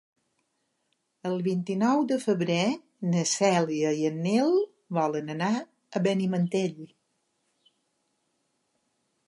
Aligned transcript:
El 1.31 1.35
vint-i-nou 1.47 2.01
de 2.11 2.17
febrer 2.23 2.63
na 3.11 3.25
Cèlia 3.33 3.91
i 3.99 4.09
en 4.11 4.17
Nil 4.23 4.49
volen 4.99 5.29
anar 5.35 5.53
a 5.59 6.01
Benimantell. 6.09 6.83